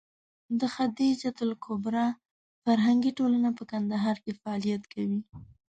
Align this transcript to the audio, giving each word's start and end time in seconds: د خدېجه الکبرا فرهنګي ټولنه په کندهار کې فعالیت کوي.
د 0.59 0.61
خدېجه 0.73 1.29
الکبرا 1.45 2.07
فرهنګي 2.63 3.11
ټولنه 3.19 3.49
په 3.57 3.63
کندهار 3.71 4.17
کې 4.23 4.31
فعالیت 4.41 4.83
کوي. 4.93 5.21